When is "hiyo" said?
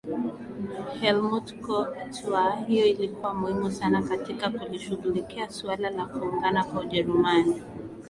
2.65-2.85